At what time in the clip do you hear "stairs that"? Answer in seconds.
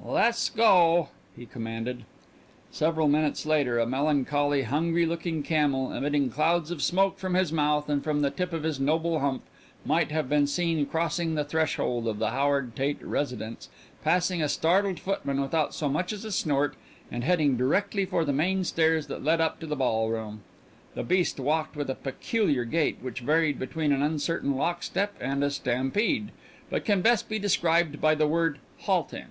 18.62-19.24